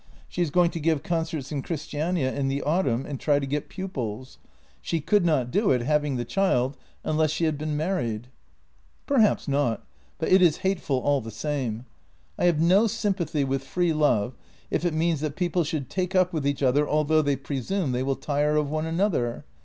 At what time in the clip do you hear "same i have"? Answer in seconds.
11.29-12.59